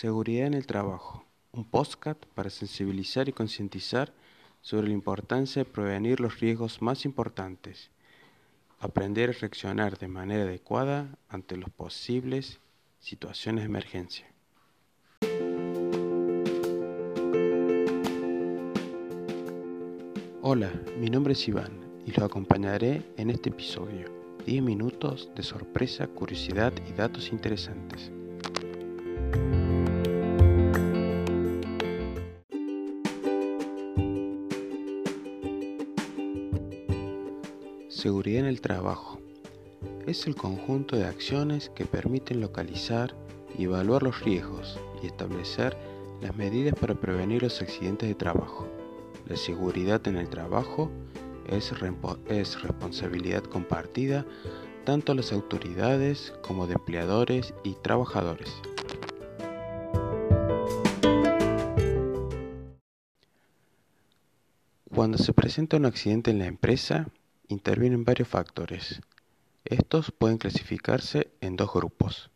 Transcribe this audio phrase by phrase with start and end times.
[0.00, 4.12] Seguridad en el trabajo, un podcast para sensibilizar y concientizar
[4.60, 7.90] sobre la importancia de prevenir los riesgos más importantes,
[8.78, 12.60] aprender a reaccionar de manera adecuada ante las posibles
[13.00, 14.26] situaciones de emergencia.
[20.42, 20.70] Hola,
[21.00, 21.72] mi nombre es Iván
[22.06, 24.06] y los acompañaré en este episodio.
[24.46, 28.12] 10 minutos de sorpresa, curiosidad y datos interesantes.
[37.98, 39.18] Seguridad en el trabajo.
[40.06, 43.16] Es el conjunto de acciones que permiten localizar
[43.58, 45.76] y evaluar los riesgos y establecer
[46.20, 48.68] las medidas para prevenir los accidentes de trabajo.
[49.26, 50.92] La seguridad en el trabajo
[51.48, 51.72] es,
[52.28, 54.24] es responsabilidad compartida
[54.84, 58.54] tanto de las autoridades como de empleadores y trabajadores.
[64.94, 67.08] Cuando se presenta un accidente en la empresa,
[67.48, 69.00] intervienen varios factores.
[69.64, 72.30] Estos pueden clasificarse en dos grupos.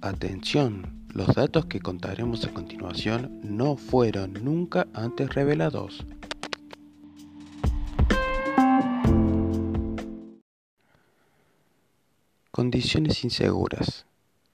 [0.00, 6.04] Atención, los datos que contaremos a continuación no fueron nunca antes revelados.
[12.50, 14.06] Condiciones inseguras.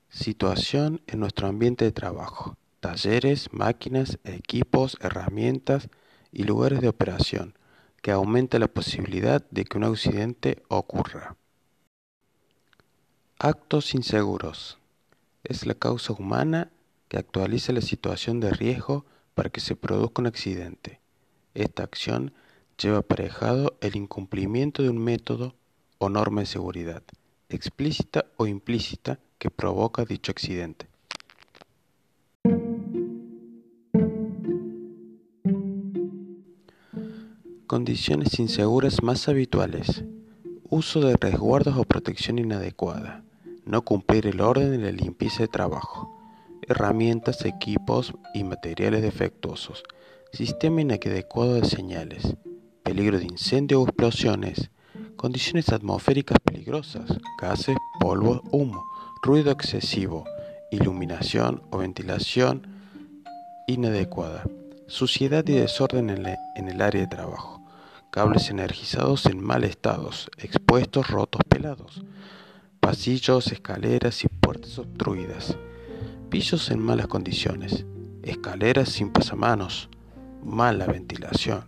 [0.09, 5.89] Situación en nuestro ambiente de trabajo talleres, máquinas, equipos, herramientas
[6.33, 7.55] y lugares de operación,
[8.03, 11.37] que aumenta la posibilidad de que un accidente ocurra.
[13.39, 14.79] Actos inseguros.
[15.45, 16.71] Es la causa humana
[17.09, 21.01] que actualiza la situación de riesgo para que se produzca un accidente.
[21.55, 22.33] Esta acción
[22.79, 25.55] lleva aparejado el incumplimiento de un método
[25.99, 27.03] o norma de seguridad,
[27.49, 30.90] explícita o implícita, que provoca dicho accidente.
[37.71, 40.03] Condiciones inseguras más habituales.
[40.69, 43.23] Uso de resguardos o protección inadecuada.
[43.65, 46.13] No cumplir el orden en la limpieza de trabajo.
[46.67, 49.85] Herramientas, equipos y materiales defectuosos.
[50.33, 52.35] Sistema inadecuado de señales.
[52.83, 54.73] Peligro de incendio o explosiones.
[55.15, 57.21] Condiciones atmosféricas peligrosas.
[57.41, 58.85] Gases, polvo, humo.
[59.23, 60.25] Ruido excesivo.
[60.73, 62.67] Iluminación o ventilación
[63.69, 64.43] inadecuada.
[64.89, 67.60] Suciedad y desorden en el área de trabajo
[68.11, 72.03] cables energizados en mal estado, expuestos, rotos, pelados,
[72.81, 75.57] pasillos, escaleras y puertas obstruidas,
[76.29, 77.87] pisos en malas condiciones,
[78.23, 79.89] escaleras sin pasamanos,
[80.45, 81.65] mala ventilación,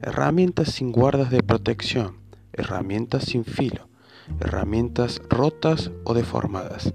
[0.00, 2.16] herramientas sin guardas de protección,
[2.52, 3.88] herramientas sin filo,
[4.40, 6.94] herramientas rotas o deformadas,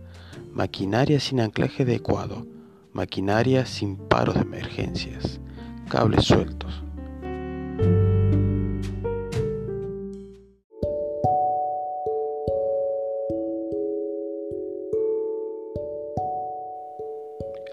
[0.54, 2.48] maquinaria sin anclaje adecuado,
[2.94, 5.40] maquinaria sin paros de emergencias,
[5.88, 6.87] cables sueltos.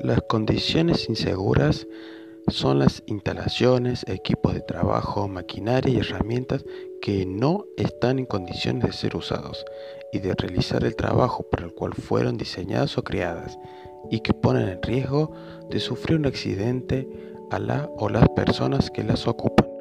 [0.04, 1.86] Las condiciones inseguras
[2.48, 6.62] son las instalaciones, equipos de trabajo, maquinaria y herramientas
[7.00, 9.64] que no están en condiciones de ser usados
[10.12, 13.58] y de realizar el trabajo para el cual fueron diseñadas o creadas
[14.10, 15.32] y que ponen en riesgo
[15.70, 17.08] de sufrir un accidente
[17.50, 19.73] a la o las personas que las ocupan.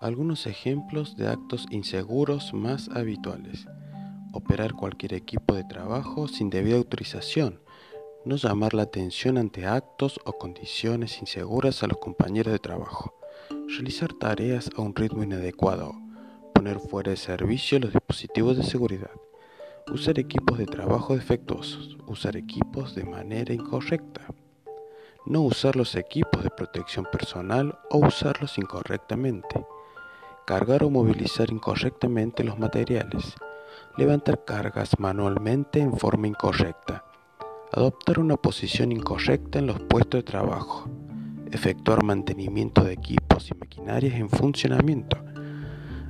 [0.00, 3.66] Algunos ejemplos de actos inseguros más habituales.
[4.32, 7.60] Operar cualquier equipo de trabajo sin debida autorización.
[8.24, 13.14] No llamar la atención ante actos o condiciones inseguras a los compañeros de trabajo.
[13.68, 15.92] Realizar tareas a un ritmo inadecuado.
[16.54, 19.10] Poner fuera de servicio los dispositivos de seguridad.
[19.92, 21.98] Usar equipos de trabajo defectuosos.
[22.06, 24.22] Usar equipos de manera incorrecta.
[25.26, 29.62] No usar los equipos de protección personal o usarlos incorrectamente
[30.50, 33.36] cargar o movilizar incorrectamente los materiales,
[33.96, 37.04] levantar cargas manualmente en forma incorrecta,
[37.72, 40.90] adoptar una posición incorrecta en los puestos de trabajo,
[41.52, 45.18] efectuar mantenimiento de equipos y maquinarias en funcionamiento,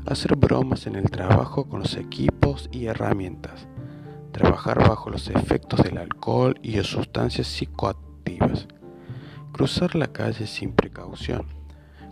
[0.06, 3.68] hacer bromas en el trabajo con los equipos y herramientas,
[4.32, 8.68] trabajar bajo los efectos del alcohol y o sustancias psicoactivas,
[9.52, 11.59] cruzar la calle sin precaución,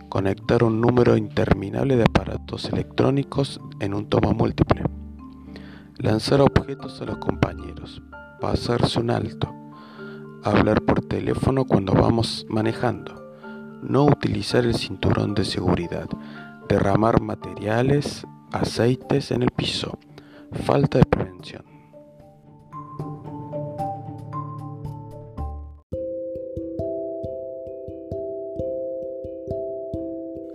[0.09, 4.83] conectar un número interminable de aparatos electrónicos en un toma múltiple,
[5.97, 8.01] lanzar objetos a los compañeros,
[8.41, 9.53] pasarse un alto,
[10.43, 13.33] hablar por teléfono cuando vamos manejando,
[13.83, 16.07] no utilizar el cinturón de seguridad,
[16.67, 19.99] derramar materiales, aceites en el piso,
[20.65, 21.78] falta de prevención.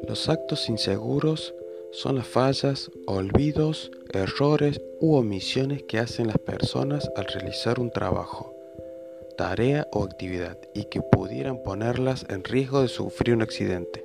[0.08, 1.54] Los actos inseguros
[1.90, 8.54] son las fallas, olvidos, errores u omisiones que hacen las personas al realizar un trabajo,
[9.38, 14.04] tarea o actividad y que pudieran ponerlas en riesgo de sufrir un accidente.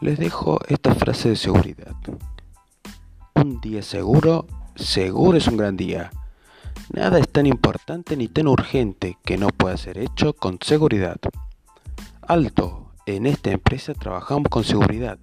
[0.00, 1.94] Les dejo esta frase de seguridad.
[3.68, 4.46] Día seguro,
[4.76, 6.12] seguro es un gran día.
[6.94, 11.16] Nada es tan importante ni tan urgente que no pueda ser hecho con seguridad.
[12.22, 15.18] Alto, en esta empresa trabajamos con seguridad.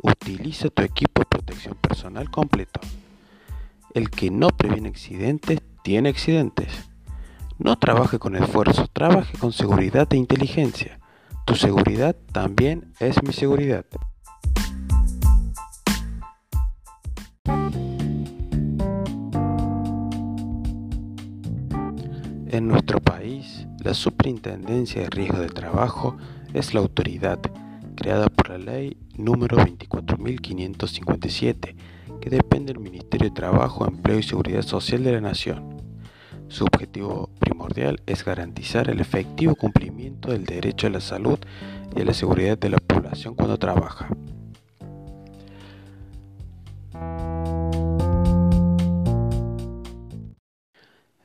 [0.00, 2.78] Utiliza tu equipo de protección personal completo.
[3.94, 6.68] El que no previene accidentes, tiene accidentes.
[7.58, 11.00] No trabaje con esfuerzo, trabaje con seguridad e inteligencia.
[11.46, 13.84] Tu seguridad también es mi seguridad.
[22.50, 26.16] En nuestro país, la Superintendencia de Riesgo de Trabajo
[26.54, 27.38] es la autoridad
[27.94, 31.74] creada por la ley número 24.557,
[32.22, 35.76] que depende del Ministerio de Trabajo, Empleo y Seguridad Social de la Nación.
[36.48, 41.38] Su objetivo primordial es garantizar el efectivo cumplimiento del derecho a la salud
[41.94, 44.08] y a la seguridad de la población cuando trabaja.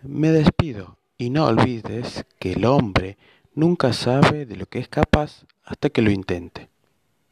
[0.04, 0.98] Me despido.
[1.18, 3.18] Y no olvides que el hombre
[3.54, 6.73] nunca sabe de lo que es capaz hasta que lo intente.